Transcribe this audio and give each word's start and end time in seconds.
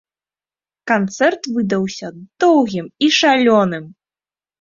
Канцэрт 0.91 1.49
выдаўся 1.57 2.07
доўгім 2.45 2.85
і 3.09 3.11
шалёным! 3.19 3.85